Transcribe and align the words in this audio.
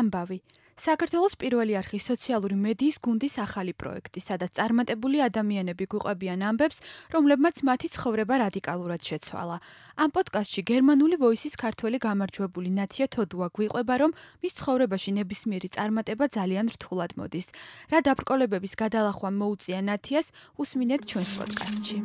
ამბავი 0.00 0.38
საქართველოს 0.74 1.36
პირველი 1.38 1.76
არხი 1.78 1.98
სოციალური 2.02 2.56
მედიის 2.58 2.96
გუნდის 2.98 3.34
ახალი 3.38 3.74
პროექტი, 3.78 4.18
სადაც 4.18 4.58
წარმატებული 4.58 5.22
ადამიანები 5.22 5.86
გვიყვებიან 5.86 6.42
ამბებს, 6.50 6.82
რომლებმაც 7.14 7.62
მათი 7.62 7.88
ცხოვრება 7.94 8.34
რადიკალურად 8.42 9.00
შეცვალა. 9.06 9.60
ამ 10.02 10.10
პოდკასტში 10.10 10.62
გერმანული 10.66 11.16
ვოისის 11.22 11.54
ქართველი 11.54 12.02
გამარჯვებული 12.02 12.70
ნათია 12.74 13.06
თოდუა 13.06 13.48
გვიყვება, 13.54 13.94
რომ 14.02 14.10
მის 14.42 14.52
ცხოვრებაში 14.58 15.10
ნებისმიერი 15.22 15.68
წარმატება 15.78 16.24
ძალიან 16.26 16.66
რთულად 16.74 17.10
მოდის. 17.14 17.46
რა 17.94 17.98
დაბრკოლებების 18.02 18.74
გადალახვა 18.74 19.30
მოუწია 19.30 19.78
ნათიას, 19.78 20.26
უსმინეთ 20.58 21.00
ჩვენს 21.06 21.30
პოდკასტში. 21.38 21.96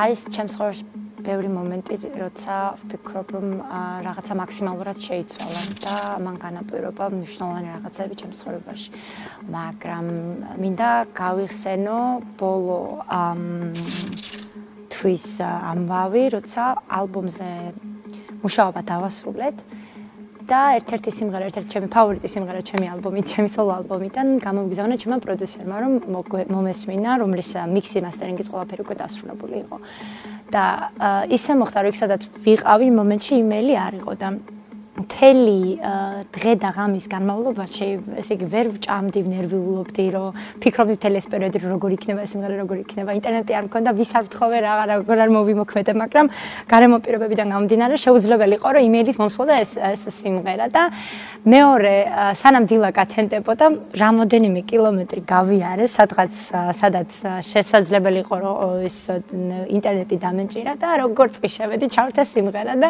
არის 0.00 0.20
ჩემს 0.32 0.52
ცხოვრებაში 0.56 1.03
ბევრი 1.24 1.48
მომენტი, 1.48 1.94
როცა 2.20 2.54
ვფიქრობ, 2.80 3.26
რომ 3.34 3.46
რაღაცა 4.06 4.34
მაქსიმალურად 4.40 4.98
შეიცვალა 5.00 5.62
და 5.84 5.96
მან 6.24 6.36
განაპირობა 6.44 7.04
მნიშვნელოვანი 7.14 7.68
რაღაცები 7.74 8.14
ჩემს 8.20 8.36
ცხოვრებაში. 8.44 8.88
მაგრამ 9.56 10.04
მინდა 10.60 10.90
გავიხსენო 11.16 12.00
ბოლო 12.40 12.80
თვის 14.94 15.26
ამბავი, 15.44 16.22
როცა 16.36 16.64
ალბომზე 17.00 17.50
მუშაობა 18.44 18.80
დავასრულეთ. 18.92 19.56
და 20.44 20.60
ერთ-ერთი 20.78 21.10
სიმღერა, 21.18 21.44
ერთ-ერთი 21.48 21.70
ჩემი 21.74 21.88
ფავორიტი 21.94 22.28
სიმღერა 22.34 22.60
ჩემი 22.68 22.86
ალბომით, 22.94 23.24
ჩემი 23.32 23.48
სოლო 23.48 23.72
ალბომიდან 23.80 24.26
გამომგზავნა 24.44 24.94
ჩემმა 25.00 25.18
პროდიუსერმა, 25.24 25.76
რომ 25.84 25.92
მომესმინა, 26.54 27.10
რომლის 27.24 27.50
მიქსი 27.74 27.98
მასტერინგის 28.04 28.50
ყველაფერი 28.52 28.80
უკვე 28.84 28.94
დასრულებული 29.00 29.54
იყო. 29.64 29.76
და 30.54 30.64
ისე 31.32 31.56
მოხდა 31.58 31.78
რომ 31.82 31.90
იქ 31.90 31.96
სადაც 31.98 32.22
ვიყავი 32.44 32.88
მომენტში 32.98 33.34
იმეილი 33.42 33.74
არ 33.80 33.94
იყო 34.00 34.12
და 34.20 34.28
მთელი 34.94 35.58
დღე 36.30 36.52
და 36.62 36.70
ღამის 36.70 37.08
განმავლობაში 37.10 37.86
ესე 38.22 38.36
იგი 38.36 38.46
ვერ 38.46 38.68
ვჭამდი 38.76 39.20
ნერვიულობდი 39.26 40.04
რომ 40.14 40.36
ფიქრობდი 40.62 40.94
მთელი 40.98 41.18
ეს 41.18 41.26
პერიოდი 41.32 41.62
როგორ 41.66 41.96
იქნება 41.98 42.22
ეს 42.22 42.30
სიმღერა 42.34 42.56
როგორ 42.62 42.76
იქნება. 42.84 43.10
ინტერნეტი 43.18 43.52
არ 43.58 43.64
მქონდა 43.66 43.90
ვის 43.98 44.10
არ 44.14 44.24
ვთხოვე 44.30 44.58
რა 44.62 44.72
როგორ 44.94 45.16
არ 45.24 45.30
მოვიმოქმედე 45.34 45.92
მაგრამ 45.98 46.26
გარემო 46.70 46.96
პირობებიდან 47.02 47.46
გამომდინარე 47.54 47.94
შეუძლებელი 48.04 48.54
იყო 48.54 48.68
რომ 48.70 48.82
იმეილით 48.86 49.16
მომსვლოდა 49.18 49.54
ეს 49.64 49.72
ეს 49.82 50.02
სიმღერა 50.14 50.66
და 50.70 50.82
მეორე 51.42 51.94
სანამ 52.38 52.64
დილა 52.70 52.90
გათენდებოდა 52.94 53.66
რამოდენიმე 53.98 54.60
კილომეტრი 54.70 55.20
გავიარე 55.26 55.84
სადღაც 55.90 56.32
სადაც 56.78 57.10
შესაძლებელი 57.50 58.18
იყო 58.22 58.36
რომ 58.46 58.86
ეს 58.86 58.98
ინტერნეტი 59.74 60.16
დამენჭირა 60.22 60.72
და 60.78 60.88
როგორ 61.02 61.26
წიშევედი 61.34 61.86
ჩავრთე 61.90 62.22
სიმღერა 62.30 62.74
და 62.78 62.88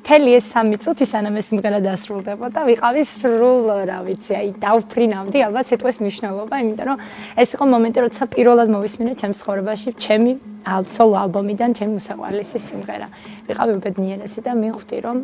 მთელი 0.00 0.30
ეს 0.38 0.46
სამი 0.54 0.76
წუთი 0.80 1.06
სანამ 1.10 1.39
ეს 1.40 1.46
სიმღერა 1.50 1.80
დასრულდებოდა, 1.84 2.60
ვიყავი 2.68 3.02
სრულ, 3.08 3.66
რა 3.88 3.98
ვიცი, 4.06 4.32
აი 4.40 4.48
დავფრინავდი 4.60 5.38
ალბათ 5.48 5.64
სიტყვის 5.72 5.96
მნიშვნელობა, 6.04 6.54
იმიტომ 6.60 6.86
რომ 6.90 6.98
ეს 7.40 7.48
იყო 7.56 7.64
მომენტი, 7.74 7.98
როცა 8.06 8.22
პირველად 8.34 8.68
მოვისმინე 8.76 9.12
ჩემს 9.20 9.40
ცხოვრებაში 9.40 9.90
ჩემი 10.04 10.32
სოლო 10.68 11.16
ალბომიდან 11.24 11.70
ჩემი 11.78 11.92
მოსაყვარლესი 11.96 12.58
სიმღერა. 12.60 13.08
ვიყავი 13.48 13.72
ბედნიერესი 13.80 14.40
და 14.44 14.52
მივხვდი, 14.60 14.96
რომ 15.00 15.16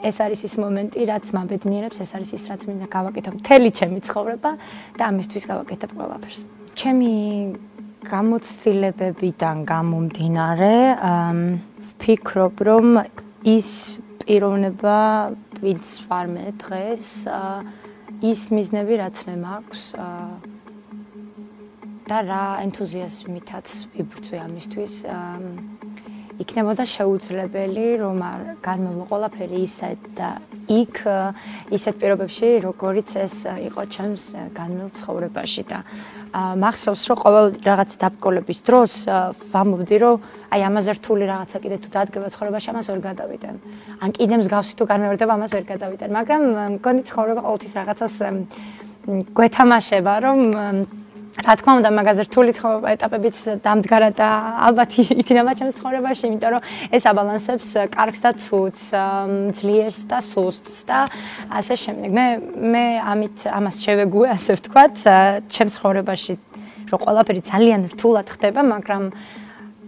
ეს 0.00 0.16
არის 0.24 0.40
ის 0.48 0.54
მომენტი, 0.56 1.00
რაც 1.04 1.24
მაბედნიერებს, 1.36 1.98
ეს 2.00 2.10
არის 2.16 2.30
ის, 2.32 2.44
რაც 2.48 2.62
მინდა 2.64 2.86
გავაკეთო 2.88 3.30
მთელი 3.36 3.70
ჩემი 3.76 3.98
ცხოვრება 4.08 4.50
და 4.96 5.02
ამისთვის 5.12 5.44
გავაკეთებ 5.44 5.90
ყველაფერს. 5.92 6.40
ჩემი 6.80 7.12
გამოცდილებებიდან 8.08 9.56
გამომდინარე, 9.68 10.74
ვფიქრობ, 11.90 12.54
რომ 12.64 12.86
ის 13.44 14.00
პიროვნება 14.24 14.96
ვინც 15.60 15.94
ვარ 16.08 16.30
მე 16.34 16.46
დღეს 16.62 17.08
ის 18.30 18.40
მიზნები 18.54 19.00
რაც 19.00 19.22
მე 19.28 19.34
მაქვს 19.44 19.84
და 22.10 22.18
რა 22.26 22.44
ენთუზიაზმითაც 22.66 23.74
ვიბრძვი 23.94 24.40
ამისთვის 24.44 24.94
იქნებოდა 26.40 26.84
შეუძლებელი 26.88 27.86
რომ 28.00 28.18
არ 28.24 28.40
განმევლო 28.64 29.04
ყველაფერი 29.10 29.58
ისეთ 29.60 30.00
და 30.16 30.28
იქ 30.72 30.94
ისეთ 31.76 31.94
პირობებში 32.00 32.48
როგორიც 32.64 33.10
ეს 33.20 33.36
იყო 33.68 33.82
ჩემს 33.94 34.24
განმელ 34.56 34.88
ცხოვრებაში 34.96 35.62
და 35.68 35.78
მახსოვს 36.32 37.02
რომ 37.10 37.18
ყოველ 37.24 37.46
რაღაც 37.66 37.90
დაბკოლების 38.00 38.60
დროს 38.64 38.92
ვამბობდი 39.52 39.96
რომ 40.00 40.16
აი 40.50 40.60
ამაზე 40.70 40.90
რთული 40.96 41.24
რაღაცა 41.28 41.58
კიდე 41.60 41.76
თუ 41.84 41.88
დადგება 41.96 42.28
ცხოვრებაში 42.34 42.68
ამას 42.72 42.86
ვერ 42.88 43.00
გადავიდან 43.08 43.54
ან 44.00 44.10
კიდე 44.16 44.34
მსგავსი 44.40 44.72
თუ 44.80 44.84
განმეორდება 44.92 45.32
ამას 45.36 45.52
ვერ 45.54 45.64
გადავიდან 45.68 46.08
მაგრამ 46.16 46.42
მგონი 46.80 47.02
ცხოვრება 47.10 47.40
ყოველთვის 47.44 47.72
რაღაცას 47.80 48.14
გვეთამაშება 49.36 50.14
რომ 50.24 50.38
რა 51.38 51.54
თქმა 51.54 51.72
უნდა 51.78 51.90
მაგაზე 51.94 52.22
რთული 52.26 52.52
ცხოვრება 52.58 52.88
ეტაპებიც 52.90 53.36
დამდგარა 53.62 54.08
და 54.18 54.28
ალბათ 54.66 54.90
იქნება 55.14 55.52
ჩემს 55.54 55.76
ცხოვრებაში, 55.78 56.22
იმიტომ 56.26 56.50
რომ 56.58 56.62
ეს 56.90 57.04
აბალანსებს 57.06 57.68
კარგს 57.94 58.20
და 58.24 58.30
ცუდს, 58.34 58.82
ძლიერს 59.54 60.00
და 60.10 60.18
სუსტს 60.26 60.78
და 60.90 60.98
ასე 61.54 61.74
შემდეგ. 61.86 62.08
მე 62.10 62.26
მე 62.74 62.84
ამით 63.14 63.36
ამას 63.46 63.76
შევეგუე, 63.78 64.26
ასე 64.34 64.50
ვთქვათ, 64.58 64.94
ჩემს 65.54 65.74
ცხოვრებაში, 65.78 66.34
რომ 66.90 66.98
ყველაფერი 66.98 67.40
ძალიან 67.46 67.80
რთულად 67.94 68.26
ხდება, 68.34 68.60
მაგრამ 68.74 69.04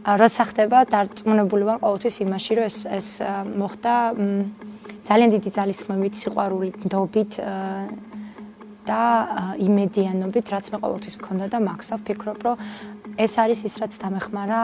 როცა 0.03 0.43
ხდება, 0.47 0.79
დარწმუნებული 0.95 1.63
ვარ 1.67 1.79
ყოველთვის 1.83 2.17
იმაში, 2.23 2.53
რომ 2.59 2.65
ეს 2.71 2.79
ეს 2.87 3.09
მოხდა 3.59 3.95
ძალიან 5.11 5.31
დიდი 5.35 5.51
ძალისხმევით, 5.59 6.15
სიყვარულით, 6.23 6.77
ნდობით 6.87 7.33
და 8.89 9.03
იმედიანობით, 9.63 10.47
რაც 10.53 10.65
მე 10.73 10.79
ყოველთვის 10.83 11.15
მქონდა 11.21 11.47
და 11.53 11.59
მაქვს, 11.63 11.89
ვფიქრობ, 12.03 12.39
რომ 12.47 12.57
ეს 13.19 13.33
არის 13.39 13.61
ის, 13.69 13.75
რაც 13.83 13.93
დამეხმარა 14.03 14.61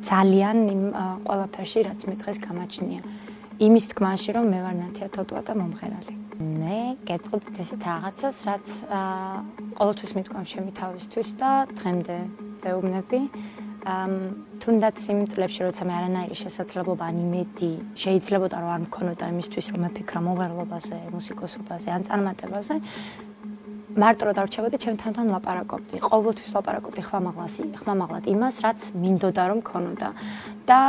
ძალიან 0.00 0.56
იმ 0.74 0.82
ყველაფერში, 1.28 1.80
რაც 1.88 2.00
მე 2.08 2.14
დღეს 2.20 2.38
გამაჩნია. 2.40 3.00
იმის 3.60 3.84
თქმაში, 3.92 4.30
რომ 4.36 4.44
მე 4.48 4.58
ვარ 4.64 4.76
ნათია 4.80 5.08
თოტვა 5.12 5.40
და 5.44 5.52
მომღერალი. 5.60 6.14
მე 6.40 6.78
გეტყვით 7.04 7.56
ესეთ 7.60 7.82
რაღაცას, 7.84 8.36
რაც 8.48 8.66
ყოველთვის 9.76 10.12
მithქვამ 10.16 10.46
ჩემი 10.48 10.70
თავისთვის 10.80 11.28
და 11.36 11.50
დღემდე 11.76 12.16
ვეუბნები. 12.64 13.20
ამ 13.80 14.12
თუნდაც 14.60 14.96
იმ 15.08 15.20
წლებში, 15.32 15.60
როცა 15.68 15.82
მე 15.88 15.92
არანაირი 16.00 16.36
შესაძლებლობა 16.36 17.04
ან 17.08 17.16
იმედი 17.24 17.72
შეიძლებოდა 17.96 18.56
რომ 18.60 18.70
არ 18.76 18.80
მქონოდა 18.88 19.24
იმისთვის, 19.32 19.66
რომ 19.72 19.80
მეფიქრა 19.88 20.20
მომღერლობაზე, 20.20 20.96
მუსიკოსობაზე, 21.16 21.88
ან 21.96 22.02
წარმატებაზე, 22.08 22.74
მარტო 23.96 24.22
რომ 24.30 24.34
დავრჩებოდი 24.38 24.76
ჩემთან 24.84 25.26
ლაპარაკობდი. 25.34 25.96
ყოველთვის 25.98 26.50
ლაპარაკობდი 26.54 27.02
ხმამაღლასი, 27.10 27.62
ხმამაღლად 27.82 28.24
იმას, 28.30 28.54
რაც 28.62 28.80
მინდოდა 28.94 29.42
რომ 29.50 29.60
ქონოდა. 29.66 30.08
და 30.70 30.80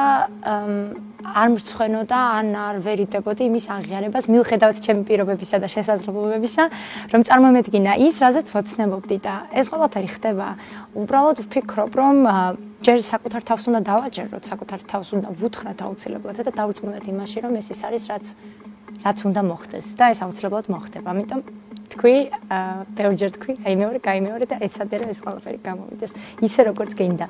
არ 1.21 1.47
მრცხვენოდა, 1.53 2.17
ან 2.37 2.47
არ 2.53 2.75
ვერიდებოდი 2.85 3.43
იმის 3.49 3.65
აღიარებას, 3.73 4.25
მიუხედავად 4.29 4.77
ჩემი 4.85 5.01
პირობებისა 5.09 5.57
და 5.57 5.67
შესაძლებლობებისა, 5.73 6.63
რომ 7.13 7.21
წარმომედგინა 7.25 7.91
ის, 8.05 8.15
რაზეც 8.21 8.47
ვოცნებობდი 8.53 9.17
და 9.25 9.33
ეს 9.49 9.65
ყველაფერი 9.73 10.09
ხდება. 10.21 10.47
უბრალოდ 11.01 11.37
ვფიქრობ, 11.45 11.91
რომ 11.97 12.15
ჯერ 12.85 12.97
საკუთარ 13.01 13.41
თავს 13.49 13.63
უნდა 13.69 13.81
დავაჯეროთ, 13.89 14.43
საკუთარ 14.45 14.79
თავს 14.85 15.07
უნდა 15.17 15.27
ვუთხრათ 15.41 15.79
აუცილებლად 15.85 16.37
და 16.45 16.51
დავწმუნდეთ 16.61 17.05
იმაში, 17.13 17.37
რომ 17.45 17.53
ეს 17.57 17.67
ის 17.73 17.81
არის, 17.85 18.03
რაც 18.11 18.25
რაც 19.01 19.17
უნდა 19.25 19.41
მოხდეს 19.41 19.87
და 19.97 20.05
ეს 20.13 20.19
აუცილებლად 20.21 20.65
მოხდება. 20.69 21.07
ამიტომ 21.09 21.41
თქვი, 21.93 22.15
ბევრჯერ 22.97 23.31
თქვი, 23.37 23.53
აი 23.65 23.73
მეორე, 23.81 23.99
კაი 24.07 24.19
მეორე 24.27 24.45
და 24.51 24.59
ეცადე 24.67 24.95
რომ 25.03 25.09
ეს 25.13 25.19
ყველაფერი 25.25 25.59
გამოვიდეს 25.65 26.11
ისე 26.47 26.61
როგორც 26.71 26.91
გინდა. 26.99 27.27